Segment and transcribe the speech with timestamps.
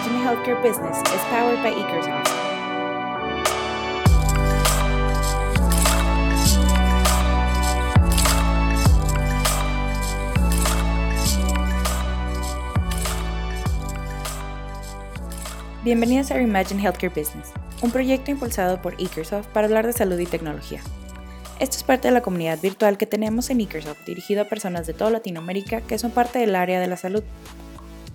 [0.00, 2.30] Reimagine Healthcare Business is powered by Ekersoft.
[15.84, 20.24] Bienvenidos a Reimagine Healthcare Business, un proyecto impulsado por Ekersoft para hablar de salud y
[20.24, 20.80] tecnología.
[21.58, 24.94] Esto es parte de la comunidad virtual que tenemos en Ekersoft, dirigido a personas de
[24.94, 27.22] toda Latinoamérica que son parte del área de la salud.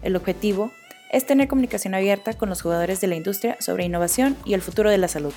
[0.02, 0.72] El objetivo
[1.16, 4.90] es tener comunicación abierta con los jugadores de la industria sobre innovación y el futuro
[4.90, 5.34] de la salud.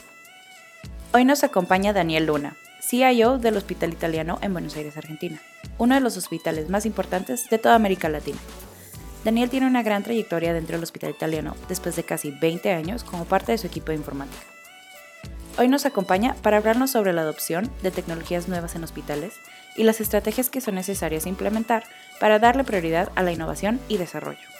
[1.12, 5.41] Hoy nos acompaña Daniel Luna, CIO del Hospital Italiano en Buenos Aires, Argentina,
[5.78, 8.38] uno de los hospitales más importantes de toda América Latina.
[9.23, 13.24] Daniel tiene una gran trayectoria dentro del Hospital Italiano después de casi 20 años como
[13.24, 14.46] parte de su equipo de informática.
[15.59, 19.34] Hoy nos acompaña para hablarnos sobre la adopción de tecnologías nuevas en hospitales
[19.76, 21.84] y las estrategias que son necesarias implementar
[22.18, 24.57] para darle prioridad a la innovación y desarrollo.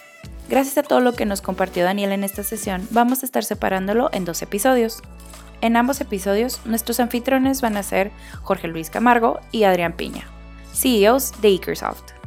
[0.49, 4.09] Gracias a todo lo que nos compartió Daniel en esta sesión, vamos a estar separándolo
[4.13, 5.03] en dos episodios.
[5.61, 10.25] En ambos episodios, nuestros anfitriones van a ser Jorge Luis Camargo y Adrián Piña,
[10.73, 12.19] CEOs de Ekersoft.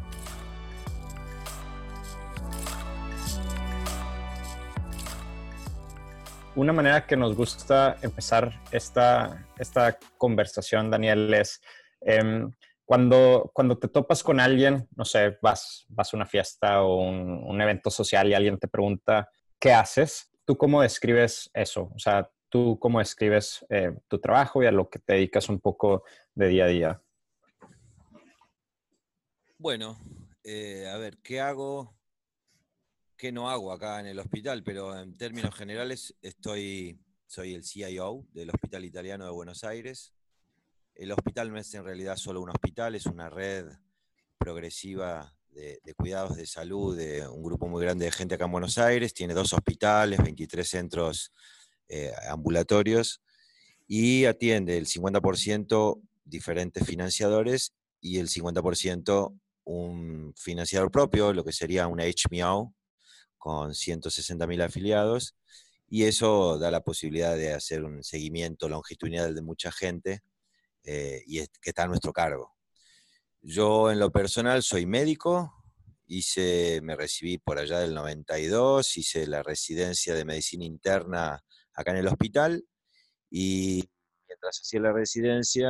[6.55, 11.61] una manera que nos gusta empezar esta, esta conversación, Daniel, es
[12.01, 12.51] em,
[12.91, 17.61] cuando, cuando te topas con alguien, no sé, vas, vas a una fiesta o un,
[17.61, 20.29] evento social y alguien te pregunta, ¿qué haces?
[20.43, 21.89] ¿Tú cómo describes eso?
[21.95, 25.61] O sea, ¿tú cómo describes eh, tu trabajo y a lo que te dedicas un
[25.61, 26.03] poco
[26.35, 27.01] de día a día?
[29.57, 29.97] Bueno,
[30.43, 31.95] eh, a ver, ¿qué hago?
[33.15, 38.27] qué no hago acá en el hospital, pero en términos generales estoy, soy el CIO
[38.33, 40.13] del Hospital Italiano de Buenos Aires.
[41.01, 43.65] El hospital no es en realidad solo un hospital, es una red
[44.37, 48.77] progresiva de, cuidados de salud de un grupo muy grande de gente acá en Buenos
[48.77, 49.11] Aires.
[49.11, 51.31] Tiene dos hospitales, 23 centros
[51.89, 53.23] eh, ambulatorios
[53.87, 61.87] y atiende el 50% diferentes financiadores y el 50% un financiador propio, lo que sería
[61.87, 62.75] una HMO,
[63.39, 65.35] con 160.000 afiliados
[65.89, 70.21] y eso da la posibilidad de hacer un seguimiento longitudinal de mucha gente
[70.83, 72.55] eh, y que está a nuestro cargo.
[73.41, 75.53] Yo en lo personal soy médico,
[76.05, 81.43] hice, me recibí por allá del 92, hice la residencia de medicina interna
[81.73, 82.65] acá en el hospital
[83.29, 83.89] y
[84.27, 85.69] mientras hacía la residencia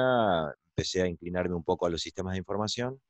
[0.67, 3.01] empecé a inclinarme un poco a los sistemas de información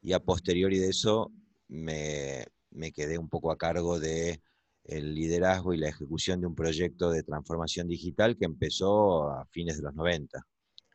[0.00, 1.30] y a posteriori de eso
[1.68, 4.42] me, me quedé un poco a cargo de
[4.84, 9.76] el liderazgo y la ejecución de un proyecto de transformación digital que empezó a fines
[9.76, 10.44] de los 90,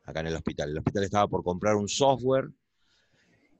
[0.07, 0.71] acá en el hospital.
[0.71, 2.49] El hospital estaba por comprar un software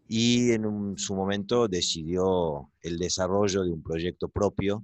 [0.08, 4.84] y en su momento decidió el desarrollo de un proyecto propio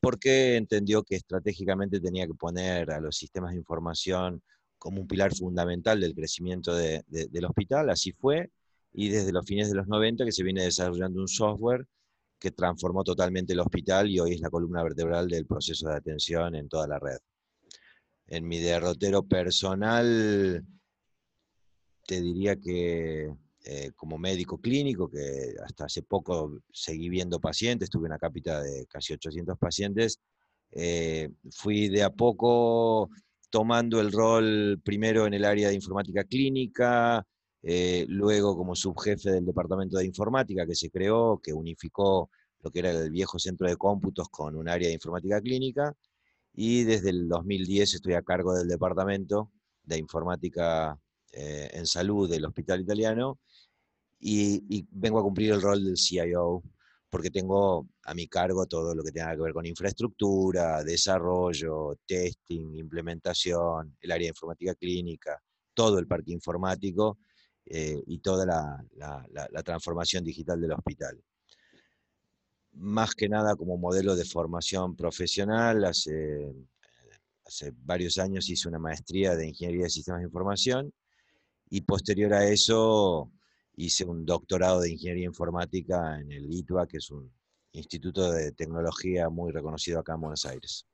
[0.00, 4.42] porque entendió que estratégicamente tenía que poner a los sistemas de información
[4.78, 7.88] como un pilar fundamental del crecimiento del hospital.
[7.88, 8.50] Así fue,
[8.92, 11.86] y desde los fines de los 90 que se viene desarrollando un software
[12.38, 16.54] que transformó totalmente el hospital y hoy es la columna vertebral del proceso de atención
[16.54, 17.16] en toda la red.
[18.26, 20.62] En mi derrotero personal,
[22.06, 23.30] te diría que
[23.64, 28.86] eh, como médico clínico, que hasta hace poco seguí viendo pacientes, tuve una cápita de
[28.86, 30.20] casi 800 pacientes,
[30.70, 33.08] eh, fui de a poco
[33.50, 37.24] tomando el rol primero en el área de informática clínica,
[37.62, 42.28] eh, luego como subjefe del departamento de informática que se creó, que unificó
[42.60, 45.94] lo que era el viejo centro de cómputos con un área de informática clínica,
[46.52, 49.50] y desde el 2010 estoy a cargo del departamento
[49.84, 50.98] de informática
[51.36, 53.40] eh, en salud del Hospital Italiano,
[54.20, 56.62] y, vengo a cumplir el rol del CIO,
[57.10, 62.76] porque tengo a mi cargo todo lo que tenga que ver con infraestructura, desarrollo, testing,
[62.76, 65.42] implementación, el área de informática clínica,
[65.74, 67.18] todo el parque informático,
[67.66, 71.20] eh, y toda la, transformación digital del hospital.
[72.74, 76.54] Más que nada como modelo de formación profesional, hace,
[77.44, 80.92] hace varios años hice una maestría de Ingeniería de Sistemas de Información
[81.70, 83.30] y posterior a eso
[83.76, 87.32] hice un doctorado de Ingeniería Informática en el ITUA, que es un
[87.72, 90.86] instituto de tecnología muy reconocido acá en Buenos Aires.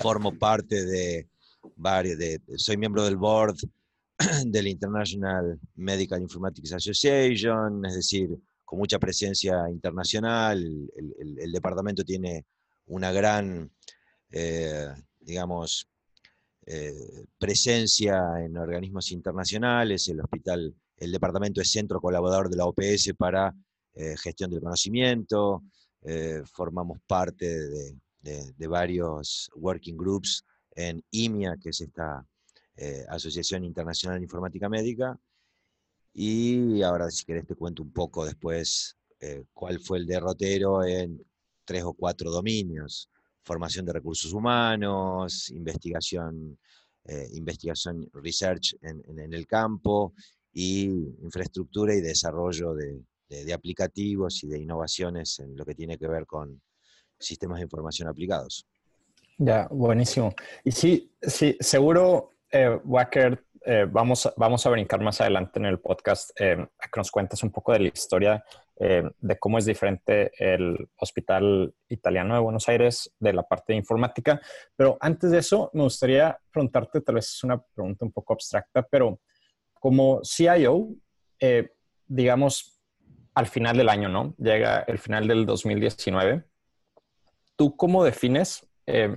[0.00, 1.28] Formo parte de
[1.76, 3.56] varios, de, soy miembro del board
[4.46, 8.30] del International Medical Informatics Association, es decir,
[8.64, 10.58] con mucha presencia internacional.
[10.96, 12.46] El, departamento tiene
[12.86, 13.70] una gran,
[14.30, 14.88] eh,
[15.20, 15.86] digamos,
[16.66, 20.08] eh, presencia en organismos internacionales.
[20.08, 23.54] El hospital, el departamento es centro colaborador de la OPS para
[23.94, 25.62] eh, gestión del conocimiento.
[26.04, 27.46] eh, formamos parte
[28.20, 30.44] de, varios working groups
[30.74, 32.26] en IMIA, que es esta
[32.76, 35.18] eh, Asociación Internacional de Informática Médica.
[36.14, 41.22] Y ahora, si querés, te cuento un poco después eh, cuál fue el derrotero en
[41.64, 43.10] tres o cuatro dominios.
[43.44, 46.58] Formación de recursos humanos, investigación,
[47.32, 50.14] investigación research en el campo
[50.52, 50.84] y
[51.22, 53.02] infraestructura y desarrollo de,
[53.44, 56.60] de, aplicativos y de innovaciones en lo que tiene que ver con
[57.18, 58.66] sistemas de información aplicados.
[59.38, 60.34] Ya, buenísimo.
[60.64, 65.80] Y sí, sí, seguro, eh, Wacker, eh, vamos, vamos a brincar más adelante en el
[65.80, 68.44] podcast eh, a que nos cuentes un poco de la historia
[68.76, 73.78] eh, de cómo es diferente el Hospital Italiano de Buenos Aires de la parte de
[73.78, 74.40] informática.
[74.76, 78.82] Pero antes de eso, me gustaría preguntarte, tal vez es una pregunta un poco abstracta,
[78.82, 79.20] pero
[79.74, 80.88] como CIO,
[82.06, 82.82] digamos,
[83.34, 84.34] al final del año, ¿no?
[84.38, 86.44] Llega el final del 2019.
[87.56, 89.16] ¿Tú cómo defines eh,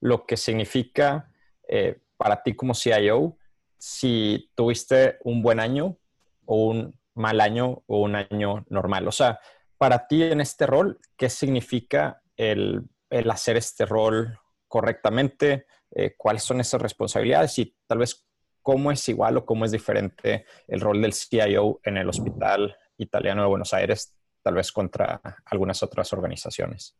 [0.00, 1.32] lo que significa
[1.68, 3.36] eh, para ti como CIO
[3.78, 5.96] si tuviste un buen año
[6.44, 9.08] o un mal año o un año normal?
[9.08, 9.40] O sea,
[9.78, 12.88] para ti en este rol, ¿qué significa el,
[13.30, 14.38] hacer este rol
[14.68, 15.66] correctamente?
[15.90, 17.58] Eh, ¿Cuáles son esas responsabilidades?
[17.58, 18.26] Y tal vez
[18.62, 23.42] cómo es igual o cómo es diferente el rol del CIO en el hospital italiano
[23.42, 26.96] de Buenos Aires, tal vez contra algunas otras organizaciones?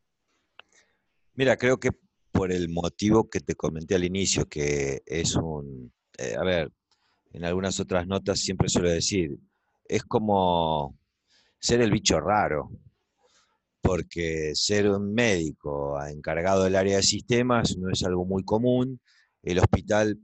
[1.35, 1.91] Mira, creo que
[2.31, 6.73] por el motivo que te comenté al inicio, que es un, eh, a ver,
[7.33, 9.39] en algunas otras notas siempre suelo decir,
[9.85, 10.97] es como
[11.59, 12.71] ser el bicho raro,
[13.81, 19.01] porque ser un médico encargado del área de sistemas no es algo muy común.
[19.43, 20.19] El hospital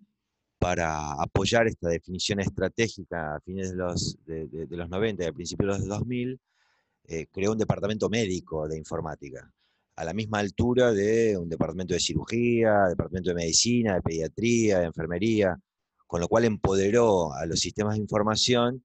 [0.58, 5.72] para apoyar esta definición estratégica a fines de los, de, los 90 y a principios
[5.72, 6.40] de los 2000,
[7.04, 9.50] eh, creó un departamento médico de informática,
[9.96, 14.86] a la misma altura de un departamento de cirugía, departamento de medicina, de pediatría, de
[14.86, 15.58] enfermería,
[16.06, 18.84] con lo cual empoderó a los sistemas de información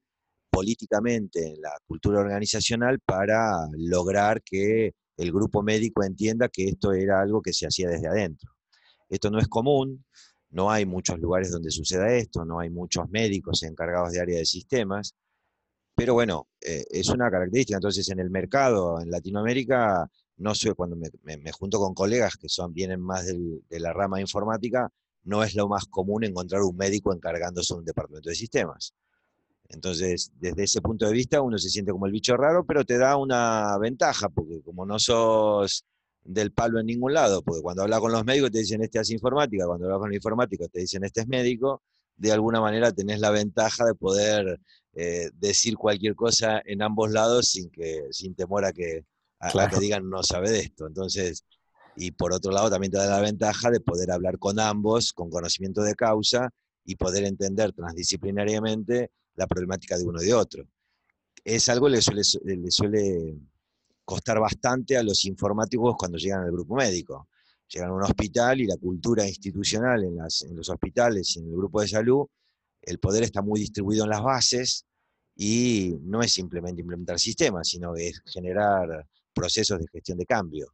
[0.55, 7.19] políticamente en la cultura organizacional para lograr que el grupo médico entienda que esto era
[7.19, 8.51] algo que se hacía desde adentro.
[9.09, 10.05] Esto no es común,
[10.51, 14.45] no hay muchos lugares donde suceda esto, no hay muchos médicos encargados de área de
[14.45, 15.13] sistemas,
[15.93, 17.75] pero bueno, eh, es una característica.
[17.75, 22.73] Entonces, en el mercado, en Latinoamérica, no sé, cuando me, junto con colegas que son,
[22.73, 24.89] vienen más de la rama informática,
[25.23, 28.93] no es lo más común encontrar un médico encargándose de un departamento de sistemas.
[29.69, 32.97] Entonces, desde ese punto de vista, uno se siente como el bicho raro, pero te
[32.97, 35.85] da una ventaja, porque como no sos
[36.23, 39.11] del palo en ningún lado, porque cuando hablas con los médicos te dicen este es
[39.11, 41.83] informática, cuando hablas con el informático te dicen este es médico,
[42.17, 44.59] de alguna manera tenés la ventaja de poder
[44.93, 49.05] eh, decir cualquier cosa en ambos lados sin, que, sin temor a que,
[49.39, 50.87] a, que digan no sabe de esto.
[50.87, 51.45] Entonces,
[51.95, 55.29] y por otro lado también te da la ventaja de poder hablar con ambos con
[55.29, 56.49] conocimiento de causa
[56.83, 60.67] y poder entender transdisciplinariamente la problemática de uno y de otro.
[61.43, 63.37] Es algo que le suele, le suele
[64.03, 67.27] costar bastante a los informáticos cuando llegan al grupo médico.
[67.67, 70.17] Llegan a un hospital y la cultura institucional en,
[70.55, 72.27] los hospitales y en el grupo de salud,
[72.81, 74.85] el poder está muy distribuido en las bases
[75.35, 80.67] y no es simplemente implementar sistemas, sino es generar procesos de gestión de cambio.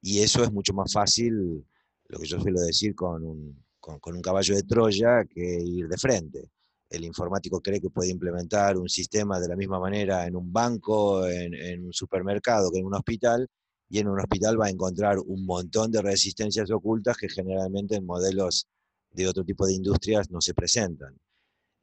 [0.00, 1.66] Y eso es mucho más fácil,
[2.08, 6.50] lo que yo suelo decir, con un caballo de Troya que ir de frente
[6.90, 11.26] el informático cree que puede implementar un sistema de la misma manera en un banco,
[11.26, 13.48] en, un supermercado que en un hospital,
[13.88, 18.06] y en un hospital va a encontrar un montón de resistencias ocultas que generalmente en
[18.06, 18.66] modelos
[19.10, 21.16] de otro tipo de industrias no se presentan.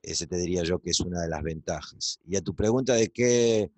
[0.02, 2.20] Ese te diría yo que es una de las ventajas.
[2.26, 3.72] Y a tu pregunta de qué,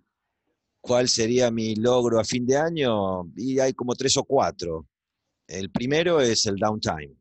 [0.82, 4.88] cuál sería mi logro a fin de año, y hay como tres o cuatro.
[5.48, 7.16] El primero es el downtime.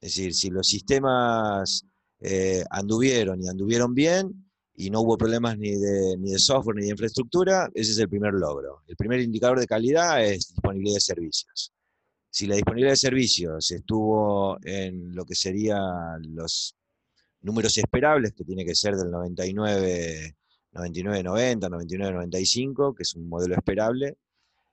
[0.00, 1.86] Es decir, si los sistemas
[2.20, 4.44] eh, anduvieron y anduvieron bien
[4.76, 8.08] y no hubo problemas ni de, ni de software ni de infraestructura, ese es el
[8.08, 8.82] primer logro.
[8.86, 11.72] El primer indicador de calidad es disponibilidad de servicios.
[12.30, 16.74] Si la disponibilidad de servicios estuvo en lo que serían los
[17.42, 20.34] números esperables, que tiene que ser del 99,
[20.72, 24.16] 99 90, 99, 95, que es un modelo esperable,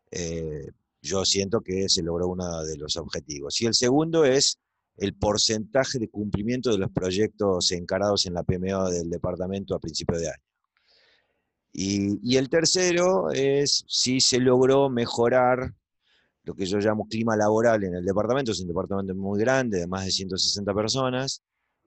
[0.09, 0.67] eh,
[1.01, 3.61] yo siento que se logró uno de los objetivos.
[3.61, 4.57] Y el segundo es
[5.01, 10.19] el porcentaje de cumplimiento de los proyectos encarados en la PMO del departamento a principio
[10.19, 10.43] de año.
[11.73, 15.73] Y, el tercero es si se logró mejorar
[16.43, 19.87] lo que yo llamo clima laboral en el departamento, es un departamento muy grande, de
[19.87, 21.41] más de 160 personas,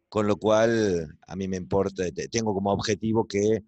[0.08, 2.02] con lo cual a mí me importa,
[2.32, 3.62] tengo como objetivo que,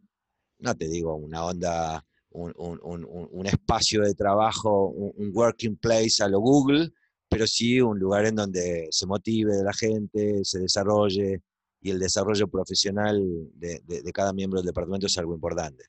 [0.59, 6.91] no te digo una onda, un, espacio de trabajo, un, working place a lo Google,
[7.28, 11.42] pero sí un lugar en donde se motive la gente, se desarrolle
[11.80, 13.23] y el desarrollo profesional
[13.54, 15.85] de, de cada miembro del departamento es algo importante.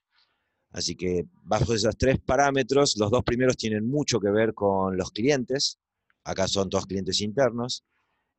[0.71, 5.11] Así que bajo esos tres parámetros, los dos primeros tienen mucho que ver con los
[5.11, 5.79] clientes,
[6.23, 7.83] acá son todos clientes internos,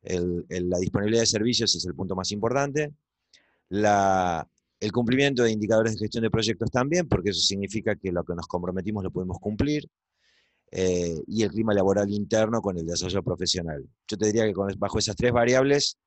[0.01, 2.93] la disponibilidad de servicios es el punto más importante,
[3.69, 8.35] el cumplimiento de indicadores de gestión de proyectos también, porque eso significa que lo que
[8.35, 9.89] nos comprometimos lo podemos cumplir,
[10.71, 13.87] eh, y el clima laboral interno con el desarrollo profesional.
[14.07, 15.97] Yo te diría que bajo esas tres variables,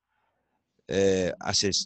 [0.87, 1.33] eh,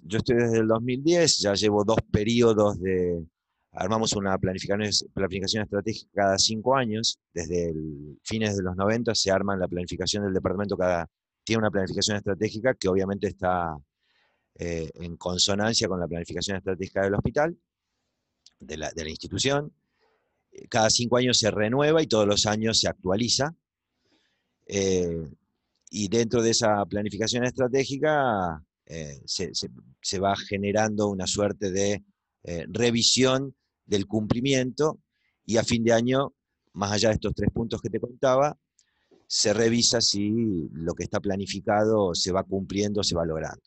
[0.04, 3.24] yo estoy desde el 2010, ya llevo dos periodos de,
[3.78, 9.32] armamos una planificación, planificación estratégica cada cinco años, desde el fines de los 90 se
[9.32, 11.08] arma la planificación del departamento, cada,
[11.44, 13.78] tiene una planificación estratégica que obviamente está
[14.56, 17.58] eh, en consonancia con la planificación estratégica del hospital,
[18.60, 19.72] de la, institución.
[20.58, 23.56] Eh, cada cinco años se renueva y todos los años se actualiza.
[24.66, 25.30] Eh,
[25.90, 28.62] y dentro de esa planificación estratégica
[29.26, 32.04] se, se, va generando una suerte de
[32.70, 35.00] revisión del cumplimiento
[35.46, 36.34] y a fin de año,
[36.74, 38.58] más allá de estos tres puntos que te contaba,
[39.28, 43.64] se revisa si lo que está planificado se va cumpliendo, se va logrando.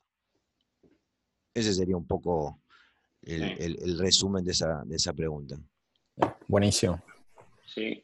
[1.54, 2.60] Ese sería un poco
[3.22, 5.60] el, resumen de esa, de esa, pregunta.
[6.48, 7.02] Buenísimo.
[7.64, 8.02] Sí,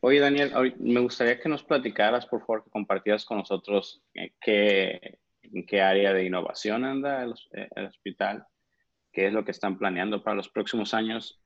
[0.00, 5.18] oye, Daniel, me gustaría que nos platicaras, por favor, que compartieras con nosotros eh, qué,
[5.42, 8.46] en qué área de innovación anda el, el hospital,
[9.12, 11.42] qué es lo que están planeando para los próximos años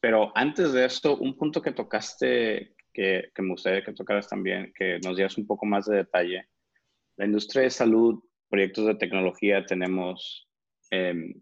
[0.00, 4.98] pero antes de esto, un punto que tocaste, que, me gustaría que tocaras también, que
[5.04, 6.48] nos dieras un poco más de detalle.
[7.16, 10.48] La industria de salud, proyectos de tecnología, tenemos
[10.90, 11.34] em,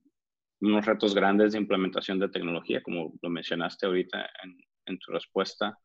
[0.60, 4.28] unos retos grandes de implementación de tecnología, como lo mencionaste ahorita
[4.86, 5.78] en, tu respuesta.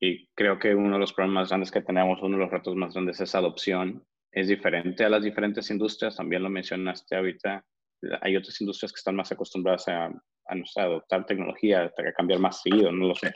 [0.00, 2.94] Y creo que uno de los problemas grandes que tenemos, uno de los retos más
[2.94, 4.04] grandes es adopción.
[4.32, 7.64] Es diferente a las diferentes industrias, también lo mencionaste ahorita.
[8.22, 10.10] Hay otras industrias que están más acostumbradas a
[10.50, 13.32] a, adoptar tecnología, a cambiar más seguido, no lo sé.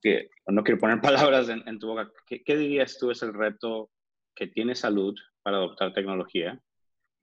[0.00, 2.10] Que, no quiero poner palabras en, tu boca.
[2.26, 3.90] ¿Qué, dirías tú es el reto
[4.34, 6.60] que tiene salud para adoptar tecnología?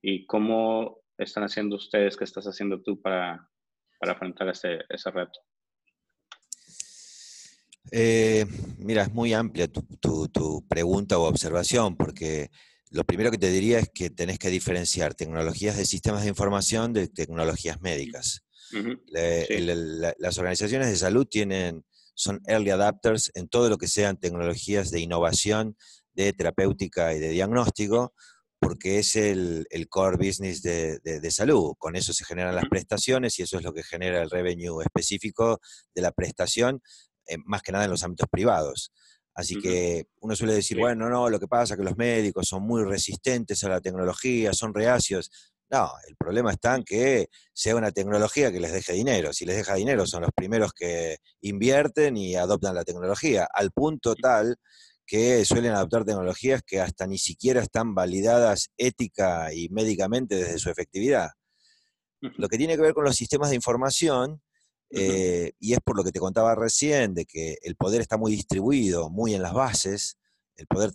[0.01, 3.49] ¿Y cómo están haciendo ustedes, qué estás haciendo tú para,
[3.99, 5.39] para afrontar ese, ese reto?
[7.91, 8.45] Eh,
[8.77, 12.51] mira, es muy amplia tu, tu, tu, pregunta o observación, porque
[12.89, 16.93] lo primero que te diría es que tenés que diferenciar tecnologías de sistemas de información
[16.93, 18.43] de tecnologías médicas.
[19.09, 25.01] Las organizaciones de salud tienen, son early adapters en todo lo que sean tecnologías de
[25.01, 25.75] innovación,
[26.13, 28.13] de terapéutica y de diagnóstico,
[28.61, 31.73] porque es el, core business de, salud.
[31.79, 35.59] Con eso se generan las prestaciones y eso es lo que genera el revenue específico
[35.95, 36.79] de la prestación,
[37.27, 38.91] eh, más que nada en los ámbitos privados.
[39.33, 42.63] Así que uno suele decir, bueno, no, lo que pasa es que los médicos son
[42.63, 45.31] muy resistentes a la tecnología, son reacios.
[45.71, 49.33] No, el problema está en que sea una tecnología que les deje dinero.
[49.33, 54.13] Si les deja dinero, son los primeros que invierten y adoptan la tecnología, al punto
[54.15, 54.57] tal
[55.11, 60.69] que suelen adoptar tecnologías que hasta ni siquiera están validadas ética y médicamente desde su
[60.69, 61.31] efectividad.
[62.21, 64.41] Lo que tiene que ver con los sistemas de información,
[64.89, 68.31] eh, y es por lo que te contaba recién, de que el poder está muy
[68.31, 70.17] distribuido, muy en las bases,
[70.55, 70.93] el poder,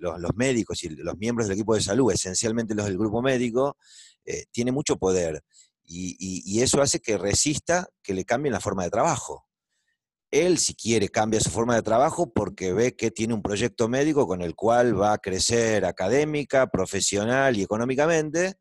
[0.00, 3.76] los, médicos y los miembros del equipo de salud, esencialmente los del grupo médico,
[4.24, 5.44] eh, tiene mucho poder.
[5.84, 9.46] Y, eso hace que resista que le cambien la forma de trabajo.
[10.30, 14.26] Él, si quiere, cambia su forma de trabajo porque ve que tiene un proyecto médico
[14.26, 18.54] con el cual va a crecer académica, profesional y económicamente,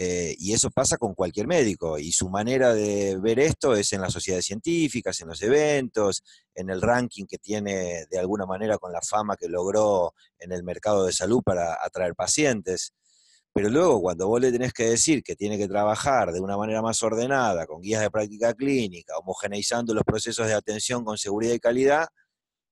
[0.00, 1.98] eh, y eso pasa con cualquier médico.
[1.98, 6.22] Y su manera de ver esto es en las sociedades científicas, en los eventos,
[6.54, 10.62] en el ranking que tiene de alguna manera con la fama que logró en el
[10.62, 12.92] mercado de salud para atraer pacientes.
[13.52, 16.82] Pero luego cuando vos le tenés que decir que tiene que trabajar de una manera
[16.82, 21.58] más ordenada, con guías de práctica clínica, homogeneizando los procesos de atención con seguridad y
[21.58, 22.08] calidad,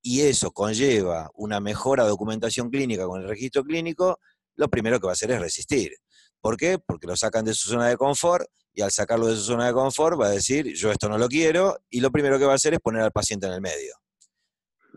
[0.01, 4.19] y eso conlleva una mejora documentación clínica con el registro clínico,
[4.55, 5.91] lo primero que va a hacer es resistir.
[6.39, 6.79] ¿Por qué?
[6.79, 9.73] Porque lo sacan de su zona de confort y al sacarlo de su zona de
[9.73, 12.55] confort va a decir, yo esto no lo quiero, y lo primero que va a
[12.55, 13.95] hacer es poner al paciente en el medio.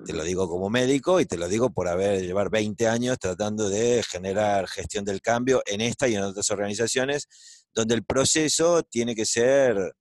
[0.04, 3.68] Te lo digo como médico y te lo digo por haber llevar 20 años tratando
[3.68, 7.28] de generar gestión del cambio en esta y en otras organizaciones,
[7.74, 9.94] donde el proceso tiene que ser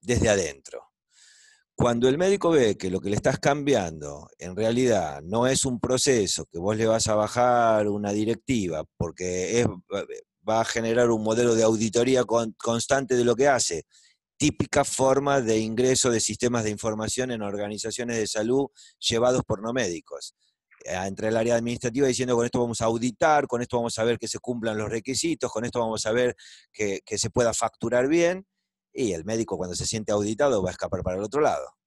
[0.00, 0.84] desde adentro.
[1.74, 5.78] Cuando el médico ve que lo que le estás cambiando en realidad no es un
[5.78, 9.66] proceso que vos le vas a bajar una directiva porque es,
[10.48, 13.84] va a generar un modelo de auditoría constante de lo que hace
[14.38, 18.68] típica forma de ingreso de sistemas de información en organizaciones de salud
[18.98, 20.34] llevados por no médicos.
[20.84, 24.04] Eh, entre el área administrativa diciendo con esto vamos a auditar, con esto vamos a
[24.04, 26.36] ver que se cumplan los requisitos, con esto vamos a ver
[26.72, 28.46] que, que se pueda facturar bien,
[28.92, 31.77] y el médico cuando se siente auditado va a escapar para el otro lado.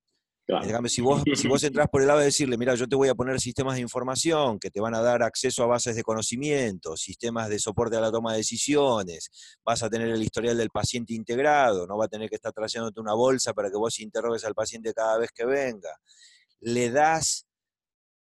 [0.90, 3.16] Si vos, si vos entras por el lado de decirle, mira, yo te voy a
[3.16, 7.50] poner sistemas de información que te van a dar acceso a bases de conocimiento, sistemas
[7.50, 9.30] de soporte a la toma de decisiones,
[9.64, 13.00] vas a tener el historial del paciente integrado, no va a tener que estar trayéndote
[13.00, 15.96] una bolsa para que vos interrogues al paciente cada vez que venga.
[16.60, 17.46] Le das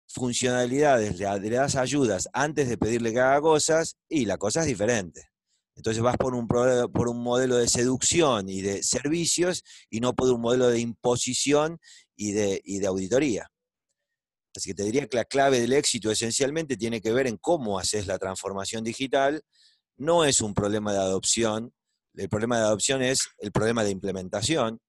[0.09, 5.29] funcionalidades, le, das ayudas antes de pedirle que haga cosas y la cosa es diferente.
[5.75, 10.31] Entonces vas por un, por un modelo de seducción y de servicios y no por
[10.31, 11.79] un modelo de imposición
[12.17, 13.51] y de, y de auditoría.
[14.57, 17.79] Así que te diría que la clave del éxito esencialmente tiene que ver en cómo
[17.79, 19.43] haces la transformación digital.
[19.99, 21.75] No es un problema de adopción,
[22.15, 24.81] el problema de adopción es el problema de implementación.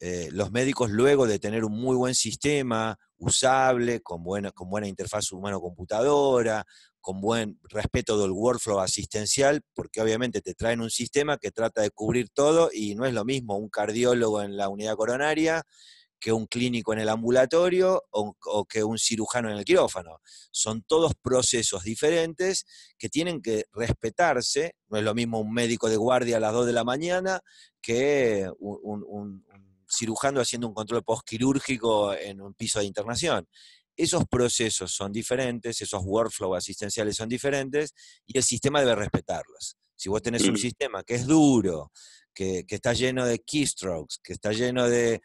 [0.00, 4.86] Eh, los médicos luego de tener un muy buen sistema, usable, con buena, con buena
[4.86, 6.64] interfaz humano-computadora,
[7.00, 11.90] con buen respeto del workflow asistencial, porque obviamente te traen un sistema que trata de
[11.90, 15.64] cubrir todo y no es lo mismo un cardiólogo en la unidad coronaria
[16.18, 20.20] que un clínico en el ambulatorio o, o, que un cirujano en el quirófano.
[20.50, 22.66] Son todos procesos diferentes
[22.98, 24.74] que tienen que respetarse.
[24.88, 27.40] No es lo mismo un médico de guardia a las 2 de la mañana
[27.80, 29.44] que un, un,
[29.90, 33.48] cirujano haciendo un control postquirúrgico en un piso de internación.
[33.96, 37.94] Esos procesos son diferentes, esos workflows asistenciales son diferentes
[38.26, 39.76] y el sistema debe respetarlos.
[39.96, 41.90] Si vos tenés un sistema que es duro,
[42.38, 45.20] que, está lleno de keystrokes, que está lleno de,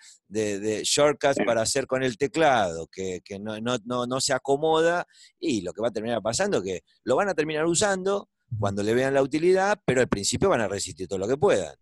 [0.84, 5.06] shortcuts para hacer con el teclado, que, no, se acomoda,
[5.40, 8.82] y lo que va a terminar pasando es que lo van a terminar usando cuando
[8.82, 11.76] le vean la utilidad, pero al principio van a resistir todo lo que puedan.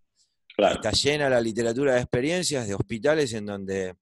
[0.58, 3.96] Está llena la literatura de experiencias de hospitales en donde,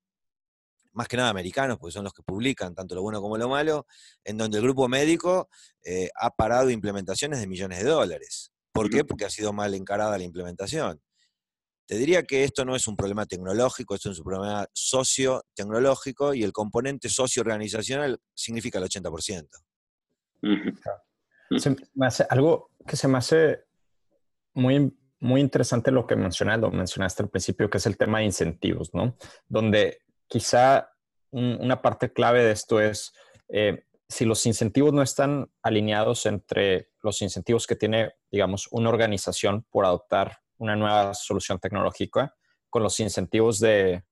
[0.94, 3.86] más que nada americanos, porque son los que publican tanto lo bueno como lo malo,
[4.24, 5.48] en donde el grupo médico
[5.84, 8.52] eh, ha parado implementaciones de millones de dólares.
[8.72, 9.04] ¿Por qué?
[9.06, 11.00] Porque ha sido mal encarada la implementación.
[11.90, 16.44] Te diría que esto no es un problema tecnológico, esto es un problema socio-tecnológico y
[16.44, 19.50] el componente socio-organizacional significa el 80%.
[22.30, 23.64] algo que se me hace
[24.54, 28.26] muy muy interesante lo que mencionas, lo mencionaste al principio, que es el tema de
[28.26, 29.18] incentivos, ¿no?
[29.48, 30.92] Donde quizá
[31.32, 33.14] una parte clave de esto es
[33.48, 39.66] eh, si los incentivos no están alineados entre los incentivos que tiene, digamos, una organización
[39.72, 42.36] por adoptar una nueva solución tecnológica
[42.70, 44.04] con los incentivos de,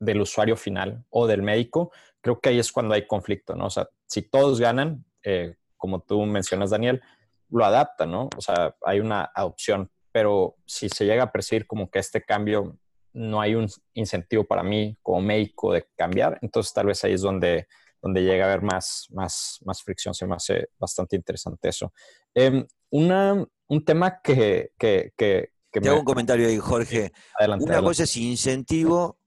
[0.00, 3.66] del usuario final o del médico, creo que ahí es cuando hay conflicto, ¿no?
[3.66, 7.02] O sea, si todos ganan, eh, como tú mencionas, Daniel,
[7.50, 8.30] lo adaptan, ¿no?
[8.36, 12.78] O sea, hay una adopción pero si se llega a percibir como que este cambio
[13.12, 17.20] no hay un incentivo para mí como médico de cambiar, entonces tal vez ahí es
[17.20, 17.68] donde,
[18.00, 20.14] donde llega a haber más, más, más fricción.
[20.14, 21.92] Se me hace bastante interesante eso.
[22.32, 24.70] Em, una, un tema que...
[24.78, 27.12] que, que, que Te hago un comentario ahí, Jorge.
[27.60, 29.18] una cosa es incentivo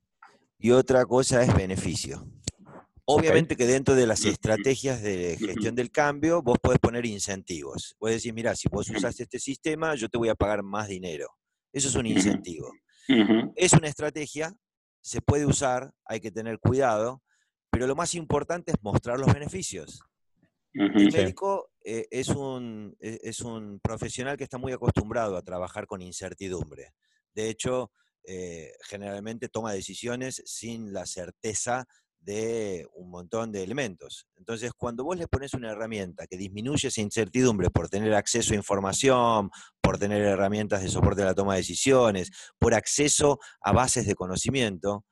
[0.58, 2.26] y otra cosa es beneficio.
[3.06, 7.96] Obviamente que dentro de las estrategias de gestión del cambio, vos podés poner incentivos.
[7.98, 11.28] Puedes decir, mira, si vos usas este sistema, yo te voy a pagar más dinero.
[11.74, 12.72] Eso es un incentivo.
[13.56, 14.54] Es una estrategia,
[15.02, 17.24] se puede usar, hay que tener cuidado,
[17.72, 20.02] pero lo más importante es mostrar los beneficios.
[20.74, 25.88] El médico eh, es, un, e, es, un, profesional que está muy acostumbrado a trabajar
[25.88, 26.94] con incertidumbre.
[27.34, 27.92] De hecho,
[28.24, 31.88] eh, generalmente toma decisiones sin la certeza
[32.20, 34.28] de un montón de elementos.
[34.38, 38.58] Entonces, cuando vos le pones una herramienta que disminuye esa incertidumbre por tener acceso a
[38.58, 39.50] información,
[39.82, 44.14] por tener herramientas de soporte a la toma de decisiones, por acceso a bases de
[44.14, 45.06] conocimiento,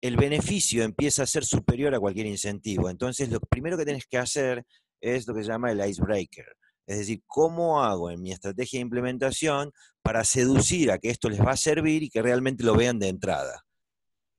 [0.00, 2.88] el beneficio empieza a ser superior a cualquier incentivo.
[2.88, 4.64] Entonces, lo primero que tienes que hacer
[5.00, 6.46] es lo que se llama el icebreaker.
[6.86, 11.40] Es decir, ¿cómo hago en mi estrategia de implementación para seducir a que esto les
[11.40, 13.64] va a servir y que realmente lo vean de entrada?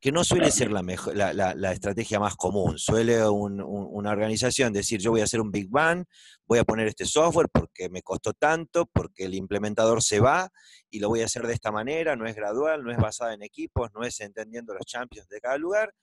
[0.01, 2.79] que no suele ser la, mejor, la, estrategia más común.
[2.79, 6.05] Suele una organización decir, yo voy a hacer un Big Bang,
[6.47, 10.49] voy a poner este software porque me costó tanto, porque el implementador se va
[10.89, 13.43] y lo voy a hacer de esta manera, no es gradual, no es basada en
[13.43, 15.93] equipos, no es entendiendo los champions de cada lugar,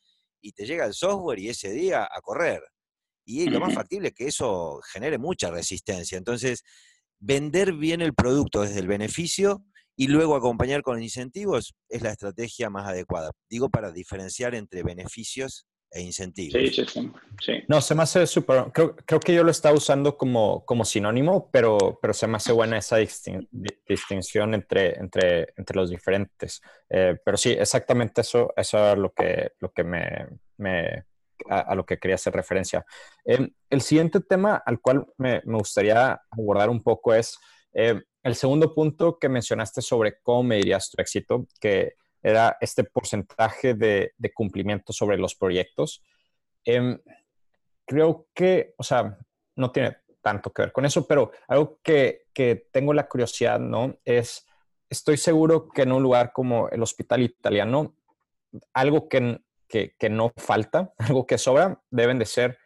[0.40, 2.62] y te llega el software y ese día a correr.
[3.28, 6.16] Y lo más factible es que eso genere mucha resistencia.
[6.16, 6.64] Entonces,
[7.18, 9.62] vender bien el producto desde el beneficio
[9.96, 13.32] y luego acompañar con incentivos es la estrategia más adecuada.
[13.50, 16.58] Digo para diferenciar entre beneficios e incentivos.
[16.58, 17.12] Sí, sí, sí.
[17.44, 17.52] sí.
[17.68, 18.72] No, se me hace súper.
[18.72, 22.52] Creo, creo, que yo lo estaba usando como, como sinónimo, pero, pero se me hace
[22.52, 26.62] buena esa distinción entre, entre, entre los diferentes.
[26.88, 31.04] Eh, pero sí, exactamente eso, eso es lo que, lo que me, me
[31.48, 32.84] a, lo que quería hacer referencia.
[33.24, 37.38] Eh, el siguiente tema al cual me, me gustaría abordar un poco es
[37.72, 43.74] eh, el segundo punto que mencionaste sobre cómo medirías tu éxito, que era este porcentaje
[43.74, 46.02] de, cumplimiento sobre los proyectos.
[46.64, 46.98] Em,
[47.86, 49.16] creo que, o sea,
[49.56, 52.26] no tiene tanto que ver con eso, pero algo que,
[52.72, 53.98] tengo la curiosidad, ¿no?
[54.04, 54.46] Es,
[54.88, 57.96] estoy seguro que en un lugar como el Hospital Italiano,
[58.72, 62.58] algo que, que no falta, algo que sobra, deben de ser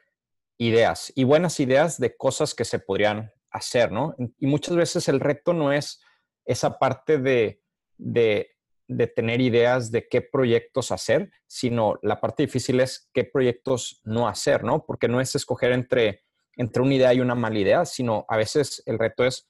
[0.58, 4.14] ideas y buenas ideas de cosas que se podrían hacer, ¿no?
[4.38, 6.00] Y muchas veces el reto no es
[6.44, 7.60] esa parte de,
[7.98, 14.28] de tener ideas de qué proyectos hacer, sino la parte difícil es qué proyectos no
[14.28, 14.84] hacer, ¿no?
[14.84, 16.24] Porque no es escoger entre,
[16.56, 19.48] entre una idea y una mala idea, sino a veces el reto es,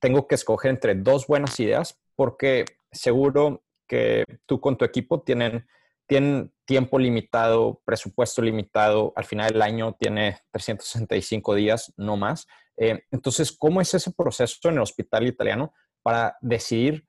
[0.00, 5.66] tengo que escoger entre dos buenas ideas porque seguro que tú con tu equipo tienen,
[6.06, 12.46] tienen tiempo limitado, presupuesto limitado, al final del año tiene 365 días, no más.
[12.76, 17.06] Eh, entonces, ¿cómo es ese proceso en el hospital italiano para decidir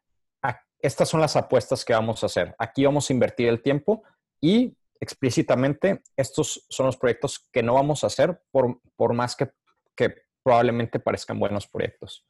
[0.80, 2.56] estas son las apuestas que vamos a hacer.
[2.58, 4.04] Aquí vamos a invertir el tiempo
[4.40, 9.50] y explícitamente estos son los proyectos que no vamos a hacer por, por más que,
[9.96, 12.26] que probablemente parezcan buenos proyectos.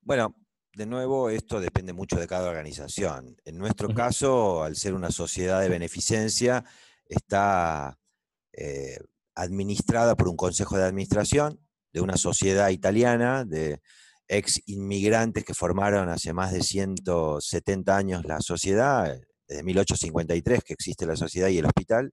[0.00, 0.34] Bueno,
[0.76, 3.34] de nuevo, esto depende mucho de cada organización.
[3.46, 6.64] En nuestro caso, al ser una sociedad de beneficencia,
[7.06, 7.98] está
[8.52, 8.98] eh,
[9.34, 11.58] administrada por un consejo de administración
[11.94, 13.80] de una sociedad italiana de
[14.28, 21.06] ex inmigrantes que formaron hace más de 170 años la sociedad, desde 1853 que existe
[21.06, 22.12] la sociedad y el hospital,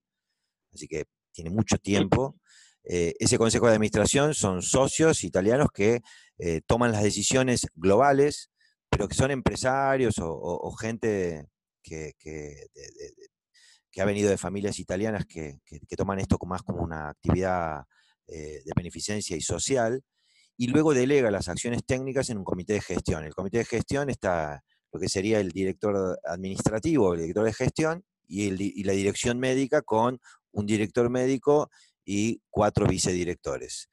[0.73, 2.37] así que tiene mucho tiempo.
[2.85, 6.01] Eh, ese consejo de administración son socios italianos que
[6.37, 8.51] eh, toman las decisiones globales,
[8.93, 11.47] pero que son empresarios o, gente
[11.81, 12.13] que,
[13.97, 15.59] ha venido de familias italianas que,
[15.97, 17.83] toman esto más como una actividad
[18.27, 20.03] eh, de beneficencia y social
[20.57, 23.23] y luego delega las acciones técnicas en un comité de gestión.
[23.23, 28.05] El comité de gestión está lo que sería el director administrativo, el director de gestión
[28.27, 30.19] y, la dirección médica con
[30.51, 31.71] un director médico
[32.05, 33.89] y cuatro vicedirectores.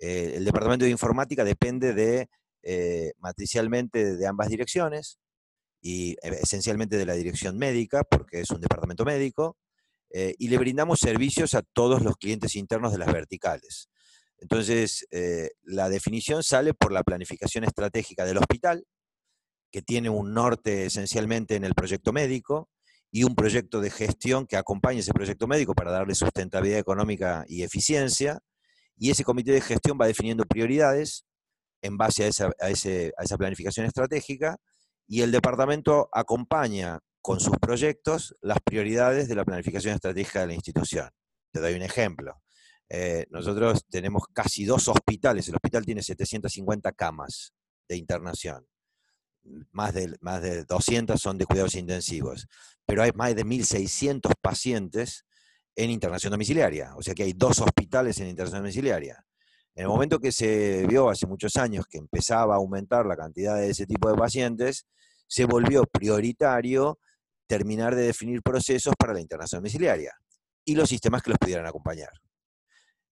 [0.00, 2.28] Eh, el departamento de informática depende de,
[2.62, 5.18] eh, matricialmente de ambas direcciones
[5.80, 9.56] y eh, esencialmente de la dirección médica, porque es un departamento médico,
[10.12, 13.88] y le brindamos servicios a todos los clientes internos de las verticales.
[14.40, 18.86] Entonces, eh, la definición sale por la planificación estratégica del hospital,
[19.70, 22.68] que tiene un norte esencialmente en el proyecto médico
[23.12, 27.62] y un proyecto de gestión que acompañe ese proyecto médico para darle sustentabilidad económica y
[27.62, 28.40] eficiencia.
[28.96, 31.26] Y ese comité de gestión va definiendo prioridades
[31.82, 32.28] en base a
[32.68, 34.56] esa, planificación estratégica
[35.06, 40.54] y el departamento acompaña con sus proyectos las prioridades de la planificación estratégica de la
[40.54, 41.10] institución.
[41.52, 42.40] Te doy un ejemplo.
[42.88, 47.52] Eh, nosotros tenemos casi dos hospitales, el hospital tiene 750 camas
[47.88, 48.66] de internación,
[49.70, 52.48] más de, más de 200 son de cuidados intensivos,
[52.84, 55.24] pero hay más de 1.600 pacientes
[55.76, 59.24] en internación domiciliaria, o sea que hay dos hospitales en internación domiciliaria.
[59.80, 63.56] En el momento que se vio hace muchos años que empezaba a aumentar la cantidad
[63.56, 64.84] de ese tipo de pacientes,
[65.26, 66.98] se volvió prioritario
[67.46, 70.12] terminar de definir procesos para la internación domiciliaria
[70.66, 72.10] y los sistemas que los pudieran acompañar.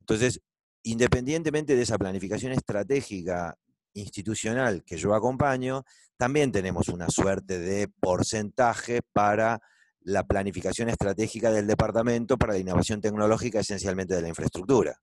[0.00, 0.42] Entonces,
[0.82, 3.56] independientemente de esa planificación estratégica
[3.94, 5.84] institucional que yo acompaño,
[6.18, 9.58] también tenemos una suerte de porcentaje para
[10.00, 15.00] la planificación estratégica del departamento para la innovación tecnológica, esencialmente de la infraestructura.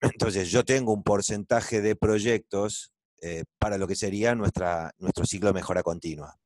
[0.00, 5.48] Entonces, yo tengo un porcentaje de proyectos eh, para lo que sería nuestra, nuestro ciclo
[5.48, 6.36] de mejora continua.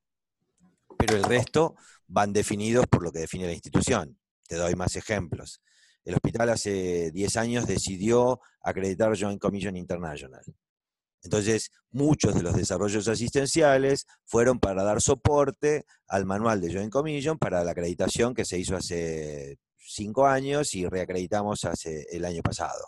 [0.99, 1.75] Pero el resto
[2.07, 4.19] van definidos por lo que define la institución.
[4.47, 5.61] Te doy más ejemplos
[6.05, 10.43] el hospital hace 10 años decidió acreditar Joint Commission International.
[11.23, 17.39] Entonces, muchos de los desarrollos asistenciales fueron para dar soporte al manual de Joint Commission
[17.39, 22.85] para la acreditación que se hizo hace 5 años y reacreditamos hace el año pasado.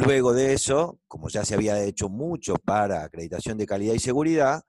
[0.00, 4.62] Luego de eso, como ya se había hecho mucho para acreditación de calidad y seguridad,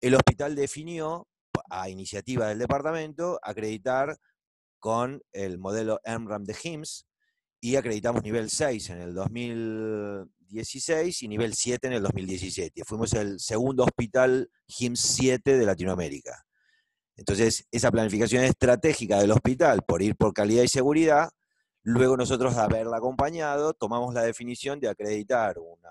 [0.00, 1.28] el hospital definió,
[1.70, 4.18] a iniciativa del departamento, acreditar
[4.80, 7.06] con el modelo MRAM de HIMSS
[7.60, 12.82] y acreditamos nivel 6 en el 2016 y nivel 7 en el 2017.
[12.84, 16.44] Fuimos el segundo hospital HIMSS 7 de Latinoamérica.
[17.14, 21.30] Entonces, esa planificación estratégica del hospital por ir por calidad y seguridad,
[21.84, 25.90] luego nosotros, de haberla acompañado, tomamos la definición de acreditar una,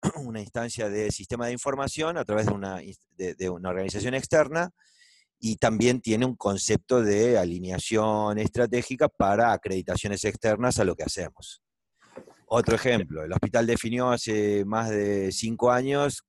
[0.40, 2.80] instancia de sistema de información a través de una,
[3.16, 4.70] de una organización externa
[5.40, 11.62] y también tiene un concepto de alineación estratégica para acreditaciones externas a lo que hacemos.
[12.46, 16.24] Otro ejemplo, el hospital definió hace más de cinco años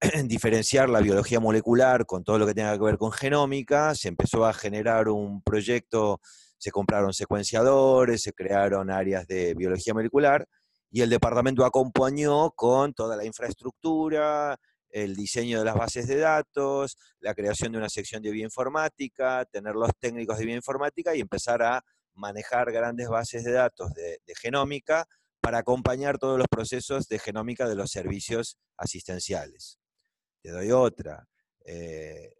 [0.24, 4.44] diferenciar la biología molecular con todo lo que tenga que ver con genómica, se empezó
[4.44, 6.20] a generar un proyecto,
[6.58, 10.46] se compraron secuenciadores, se crearon áreas de biología molecular
[10.90, 14.58] y el departamento acompañó con toda la infraestructura,
[14.90, 19.74] el diseño de las bases de datos, la creación de una sección de bioinformática, tener
[19.74, 25.06] los técnicos de bioinformática y empezar a manejar grandes bases de datos de, genómica
[25.40, 29.78] para acompañar todos los procesos de genómica de los servicios asistenciales.
[30.42, 31.28] Te doy otra.
[31.64, 32.32] Eh,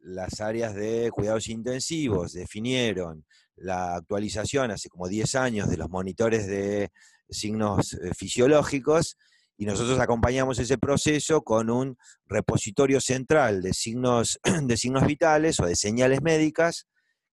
[0.00, 6.46] las áreas de cuidados intensivos definieron la actualización hace como 10 años de los monitores
[6.46, 6.90] de
[7.28, 9.16] signos eh, fisiológicos
[9.56, 15.66] y nosotros acompañamos ese proceso con un repositorio central de signos, de signos vitales o
[15.66, 16.86] de señales médicas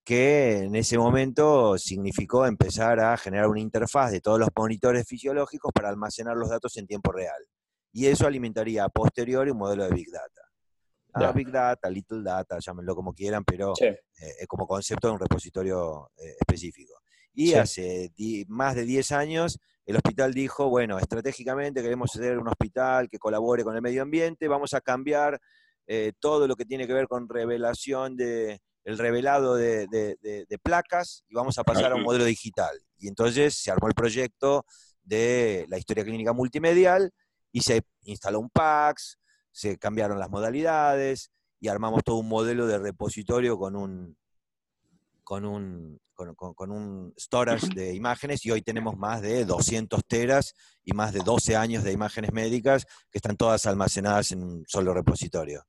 [0.04, 5.72] que en ese momento significó empezar a generar una interfaz de todos los monitores fisiológicos
[5.74, 7.46] para almacenar los datos en tiempo real
[7.92, 10.49] y eso alimentaría a posteriori un modelo de Big Data.
[11.14, 16.12] Ah, Big Data, Little Data, llámenlo como quieran, pero eh, como concepto de un repositorio
[16.18, 16.94] eh, específico.
[17.34, 18.12] Y hace
[18.48, 23.64] más de 10 años el hospital dijo, bueno, estratégicamente queremos ser un hospital que colabore
[23.64, 25.40] con el medio ambiente, vamos a cambiar
[25.88, 31.24] eh, todo lo que tiene que ver con revelación de el revelado de, de, placas
[31.28, 32.76] y vamos a pasar a un modelo digital.
[32.98, 34.66] Y entonces se armó el proyecto
[35.04, 37.12] de la historia clínica multimedial,
[37.52, 39.18] y se instaló un PAX,
[39.60, 44.16] se cambiaron las modalidades y armamos todo un modelo de repositorio con un,
[45.22, 50.54] con un, con, un storage de imágenes y hoy tenemos más de 200 teras
[50.86, 54.94] y más de 12 años de imágenes médicas que están todas almacenadas en un solo
[54.94, 55.66] repositorio.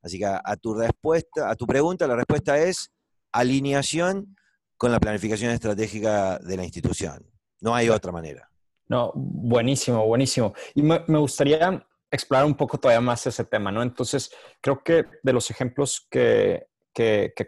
[0.00, 2.92] Así que a, tu respuesta, a tu pregunta, la respuesta es
[3.30, 4.36] alineación
[4.78, 7.30] con la planificación estratégica de la institución.
[7.60, 8.50] No hay otra manera.
[8.88, 10.54] No, buenísimo, buenísimo.
[10.74, 13.82] Y me, gustaría explorar un poco todavía más ese tema, ¿no?
[13.82, 16.66] Entonces, creo que de los ejemplos que,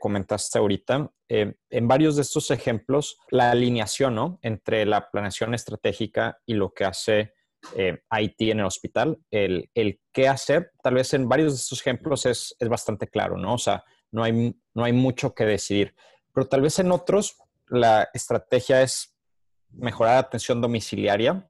[0.00, 4.38] comentaste ahorita, eh, en varios de estos ejemplos, la alineación, ¿no?
[4.42, 7.32] Entre la planeación estratégica y lo que hace
[7.74, 9.70] eh, IT en el hospital, el,
[10.12, 13.54] qué hacer, tal vez en varios de estos ejemplos es, bastante claro, ¿no?
[13.54, 15.94] O sea, no hay, no hay mucho que decidir,
[16.32, 17.36] pero tal vez en otros
[17.68, 19.16] la estrategia es
[19.70, 21.48] mejorar la atención domiciliaria,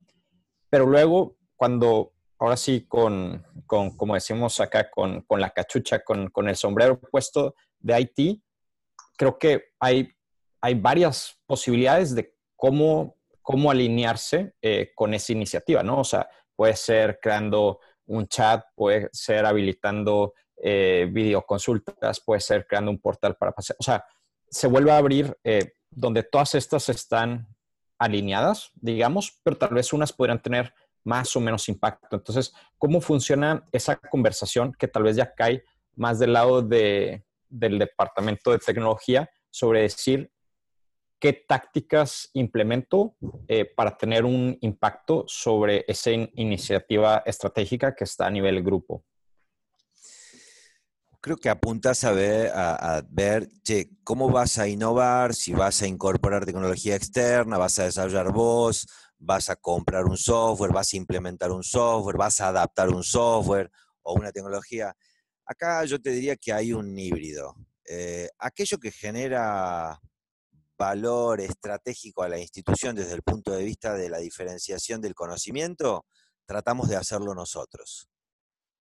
[0.70, 7.01] pero luego cuando, ahora sí, con, como decimos acá, con, la cachucha, con, el sombrero
[7.01, 8.42] puesto de IT,
[9.16, 10.12] creo que hay,
[10.61, 16.01] hay varias posibilidades de cómo, cómo alinearse eh, con esa iniciativa, ¿no?
[16.01, 22.90] O sea, puede ser creando un chat, puede ser habilitando eh, videoconsultas, puede ser creando
[22.90, 24.05] un portal para pasar, o sea,
[24.49, 27.49] se vuelve a abrir eh, donde todas estas están
[27.99, 30.72] alineadas, digamos, pero tal vez unas podrían tener
[31.06, 32.16] más o menos impacto.
[32.16, 35.64] Entonces, ¿cómo funciona esa conversación que tal vez ya cae
[35.94, 40.32] más del lado de, del departamento de tecnología sobre decir
[41.20, 43.14] qué tácticas implemento
[43.46, 49.04] eh, para tener un impacto sobre esa iniciativa estratégica que está a nivel grupo?
[51.26, 53.48] creo que apuntas a ver, a, ver
[54.04, 58.86] cómo vas a innovar, si vas a incorporar tecnología externa, vas a desarrollar vos,
[59.18, 63.70] vas a comprar un software, vas a implementar un software, vas a adaptar un software
[64.02, 64.94] o una tecnología.
[65.44, 67.55] Acá yo te diría que hay un híbrido.
[67.88, 70.00] Eh, aquello que genera
[70.79, 76.05] valor estratégico a la institución desde el punto de vista de la diferenciación del conocimiento,
[76.44, 78.09] tratamos de hacerlo nosotros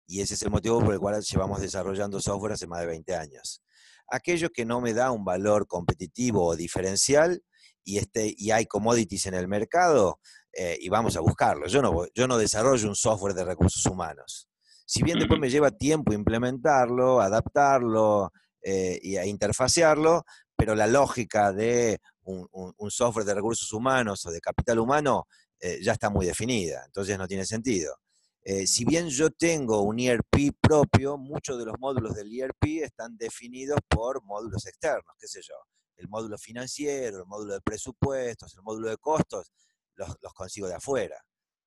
[0.09, 3.15] y ese es el motivo por el cual llevamos desarrollando software hace más de 20
[3.15, 3.63] años.
[4.09, 7.45] Aquello que no me da un valor competitivo o diferencial
[7.89, 10.21] y, este, y hay commodities en el mercado,
[10.53, 11.67] eh, y vamos a buscarlo.
[11.69, 14.49] Yo no, yo no desarrollo un software de recursos humanos.
[14.85, 18.31] Si bien después me lleva tiempo implementarlo, adaptarlo
[18.63, 20.25] eh, y a interfacearlo,
[20.55, 25.27] pero la lógica de un, software de recursos humanos o de capital humano
[25.59, 27.95] eh, ya está muy definida, entonces no tiene sentido.
[28.43, 33.17] Eh, si bien yo tengo un ERP propio, muchos de los módulos del ERP están
[33.17, 35.55] definidos por módulos externos, qué sé yo,
[35.99, 39.53] el módulo financiero, el módulo de presupuestos, el módulo de costos,
[39.97, 41.17] los, consigo de afuera.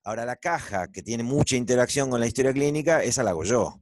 [0.03, 3.81] Ahora la caja, que tiene mucha interacción con la historia clínica, esa la hago yo.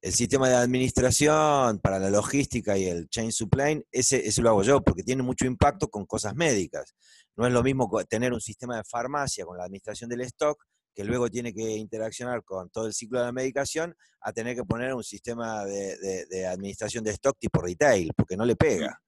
[0.00, 4.62] El sistema de administración para la logística y el chain supply, ese, ese lo hago
[4.62, 6.94] yo, porque tiene mucho impacto con cosas médicas.
[7.36, 11.04] No es lo mismo tener un sistema de farmacia con la administración del stock, que
[11.04, 14.94] luego tiene que interaccionar con todo el ciclo de la medicación, a tener que poner
[14.94, 18.98] un sistema de, de administración de stock tipo retail, porque no le pega.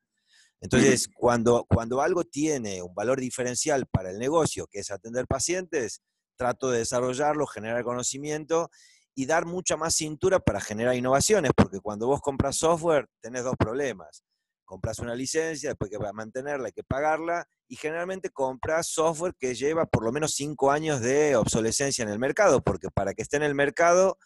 [0.62, 6.02] Entonces, cuando, cuando algo tiene un valor diferencial para el negocio, que es atender pacientes,
[6.36, 8.70] trato de desarrollarlo, generar conocimiento
[9.12, 13.56] y dar mucha más cintura para generar innovaciones, porque cuando vos compras software tenés dos
[13.58, 14.22] problemas.
[14.64, 19.56] Compras una licencia, después que a mantenerla hay que pagarla, y generalmente compras software que
[19.56, 23.36] lleva por lo menos cinco años de obsolescencia en el mercado, porque para que esté
[23.36, 24.16] en el mercado,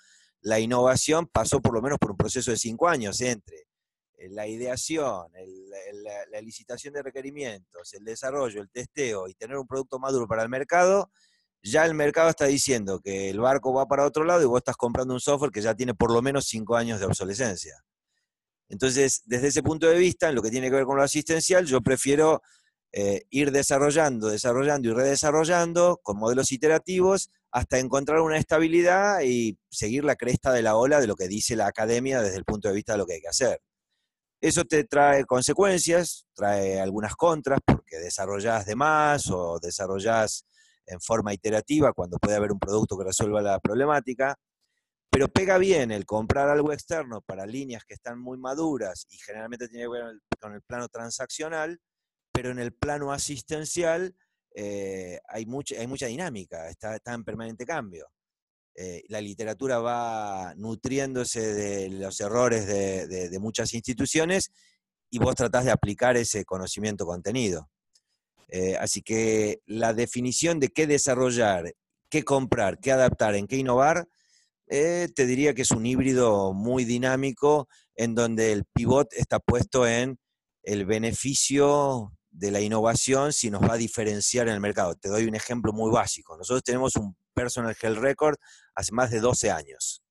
[0.42, 3.65] la innovación pasó por lo menos por un proceso de cinco años entre
[4.30, 5.26] la ideación,
[6.30, 10.48] la licitación de requerimientos, el desarrollo, el testeo y tener un producto maduro para el
[10.48, 11.10] mercado,
[11.62, 14.76] ya el mercado está diciendo que el barco va para otro lado y vos estás
[14.76, 17.82] comprando un software que ya tiene por lo menos cinco años de obsolescencia.
[18.68, 21.66] Entonces, desde ese punto de vista, en lo que tiene que ver con lo asistencial,
[21.66, 22.42] yo prefiero
[22.92, 30.04] eh, ir desarrollando, desarrollando y redesarrollando con modelos iterativos hasta encontrar una estabilidad y seguir
[30.04, 32.74] la cresta de la ola de lo que dice la academia desde el punto de
[32.74, 33.60] vista de lo que hay que hacer.
[34.46, 40.46] Eso te trae consecuencias, trae algunas contras, porque desarrollás de más o desarrollás
[40.86, 44.36] en forma iterativa cuando puede haber un producto que resuelva la problemática,
[45.10, 49.66] pero pega bien el comprar algo externo para líneas que están muy maduras y generalmente
[49.66, 51.80] tiene que ver con el plano transaccional,
[52.30, 54.14] pero en el plano asistencial
[54.54, 58.06] eh, hay, mucha, hay mucha dinámica, está, está en permanente cambio.
[58.76, 64.50] Eh, la literatura va nutriéndose de los errores de muchas instituciones
[65.10, 67.68] y vos tratás de aplicar ese conocimiento contenido.
[68.48, 71.74] Eh, así que la definición de qué desarrollar,
[72.08, 74.08] qué comprar, qué adaptar, en qué innovar,
[74.68, 79.86] eh, te diría que es un híbrido muy dinámico en donde el pivot está puesto
[79.86, 80.18] en
[80.62, 84.94] el beneficio de la innovación si nos va a diferenciar en el mercado.
[84.94, 86.36] Te doy un ejemplo muy básico.
[86.36, 88.36] Nosotros tenemos un Personal Health Record
[88.76, 90.02] hace más de 12 años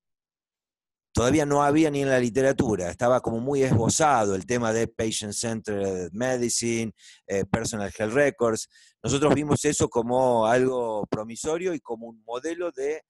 [1.16, 6.12] todavía no había ni en la literatura, estaba como muy esbozado el tema de Patient-Centered
[6.12, 6.92] Medicine,
[7.26, 8.68] eh, Personal Health Records.
[9.02, 13.02] Nosotros vimos eso como algo promisorio y como un modelo de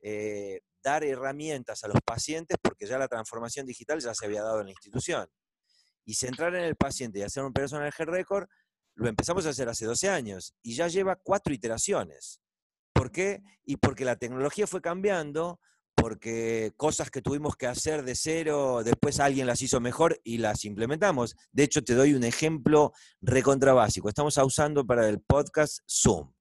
[0.00, 4.60] eh, dar herramientas a los pacientes, porque ya la transformación digital ya se había dado
[4.60, 5.28] en la institución.
[6.06, 8.48] Y centrar en el paciente y hacer un Personal Health Record,
[8.94, 12.39] lo empezamos a hacer hace 12 años y ya lleva cuatro iteraciones.
[12.92, 13.42] ¿Por qué?
[13.64, 15.60] Y porque la tecnología fue cambiando,
[15.94, 20.64] porque cosas que tuvimos que hacer de cero, después alguien las hizo mejor y las
[20.64, 21.36] implementamos.
[21.52, 24.08] De hecho, te doy un ejemplo recontra básico.
[24.08, 26.32] Estamos usando para el podcast Zoom.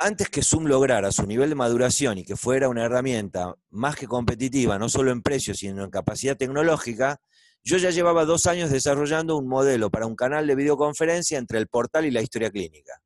[0.00, 4.06] Antes que Zoom lograra su nivel de maduración y que fuera una herramienta más que
[4.06, 7.20] competitiva, no solo en precio, sino en capacidad tecnológica,
[7.64, 11.66] yo ya llevaba dos años desarrollando un modelo para un canal de videoconferencia entre el
[11.66, 13.02] portal y la historia clínica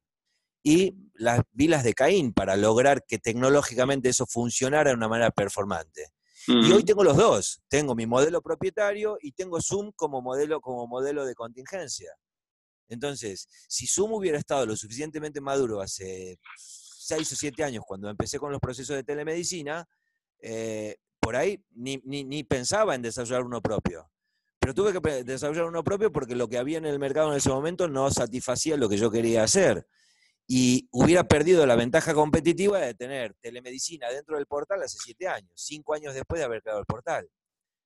[0.62, 6.12] y las vilas de Caín para lograr que tecnológicamente eso funcionara de una manera performante.
[6.48, 10.88] Y hoy tengo los dos, tengo mi modelo propietario y tengo Zoom como modelo, como
[10.88, 12.12] modelo de contingencia.
[12.88, 18.40] Entonces, si Zoom hubiera estado lo suficientemente maduro hace seis o siete años, cuando empecé
[18.40, 19.88] con los procesos de telemedicina,
[20.40, 24.10] eh, por ahí ni, ni, pensaba en desarrollar uno propio.
[24.58, 27.50] Pero tuve que desarrollar uno propio porque lo que había en el mercado en ese
[27.50, 29.86] momento no satisfacía lo que yo quería hacer
[30.46, 35.52] y hubiera perdido la ventaja competitiva de tener telemedicina dentro del portal hace siete años,
[35.54, 37.28] cinco años después de haber creado el portal.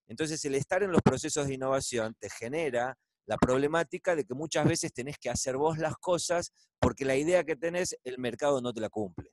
[0.08, 4.66] Entonces, el estar en los procesos de innovación te genera la problemática de que muchas
[4.66, 8.72] veces tenés que hacer vos las cosas porque la idea que tenés, el mercado no
[8.72, 9.30] te la cumple.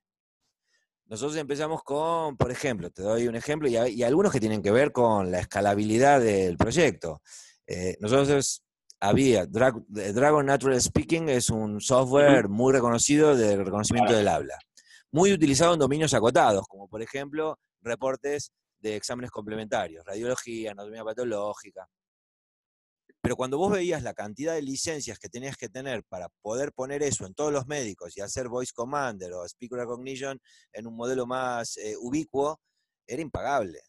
[1.05, 4.91] Nosotros empezamos con, por ejemplo, te doy un ejemplo y, algunos que tienen que ver
[4.91, 7.21] con la escalabilidad del proyecto.
[7.67, 8.62] Eh, nosotros
[9.03, 9.45] había.
[9.45, 14.57] Dragon Natural Speaking es un software muy reconocido de reconocimiento del habla.
[15.11, 21.85] Muy utilizado en dominios acotados, como por ejemplo reportes de exámenes complementarios, radiología, anatomía patológica.
[23.21, 27.03] Pero cuando vos veías la cantidad de licencias que tenías que tener para poder poner
[27.03, 30.39] eso en todos los médicos y hacer voice commander o speaker recognition
[30.71, 32.59] en un modelo más eh, ubicuo,
[33.05, 33.81] era impagable.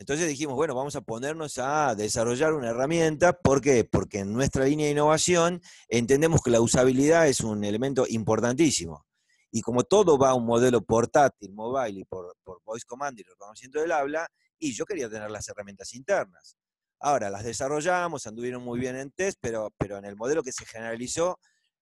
[0.00, 3.34] Entonces dijimos, bueno, vamos a ponernos a desarrollar una herramienta.
[3.34, 3.84] ¿Por qué?
[3.84, 9.04] Porque en nuestra línea de innovación entendemos que la usabilidad es un elemento importantísimo.
[9.50, 12.34] Y como todo va a un modelo portátil, mobile y por,
[12.64, 14.26] voice command y reconocimiento del habla,
[14.58, 16.56] y yo quería tener las herramientas internas.
[16.98, 20.64] Ahora, las desarrollamos, anduvieron muy bien en test, pero, pero en el modelo que se
[20.64, 21.38] generalizó,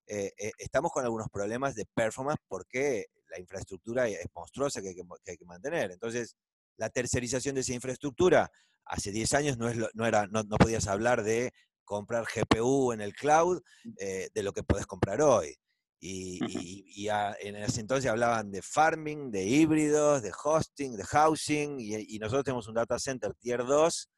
[0.09, 4.95] eh, eh, estamos con algunos problemas de performance porque la infraestructura es monstruosa que hay
[4.97, 5.93] que, que hay que mantener.
[5.93, 6.35] Entonces,
[6.79, 8.51] La tercerización de esa infraestructura,
[8.87, 11.53] hace 10 años no, es no, era, no, podías hablar de
[11.85, 13.61] comprar GPU en el cloud
[13.99, 15.55] eh, de lo que podés comprar hoy.
[16.01, 17.09] Y,
[17.41, 22.69] en ese entonces hablaban de farming, de híbridos, de hosting, de housing, y, nosotros tenemos
[22.69, 24.09] un data center tier 2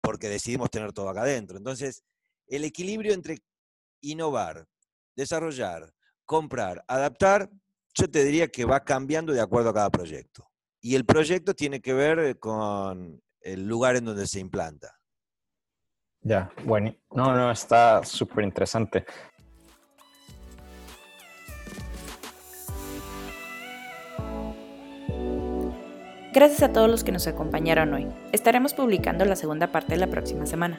[0.00, 1.56] porque decidimos tener todo acá adentro.
[1.56, 2.02] Entonces,
[2.48, 3.38] el equilibrio entre
[4.00, 4.66] innovar,
[5.16, 5.92] desarrollar,
[6.24, 7.50] comprar, adaptar,
[7.94, 10.48] yo te diría que va cambiando de acuerdo a cada proyecto.
[10.80, 14.96] Y el proyecto tiene que ver con el lugar en donde se implanta.
[16.20, 19.04] Ya, bueno, no, no, está súper interesante.
[26.32, 28.08] Gracias a todos los que nos acompañaron hoy.
[28.32, 30.78] Estaremos publicando la segunda parte la próxima semana.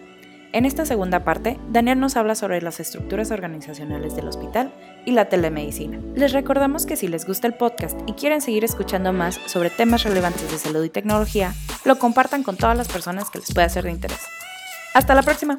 [0.54, 4.72] En esta segunda parte, Daniel nos habla sobre las estructuras organizacionales del hospital
[5.08, 6.00] y la telemedicina.
[6.16, 10.04] Les recordamos que si les gusta el podcast y quieren seguir escuchando más sobre temas
[10.04, 11.56] relevantes de salud y tecnología,
[11.86, 14.20] lo compartan con todas las personas que les pueda ser de interés.
[14.94, 15.58] Hasta la próxima.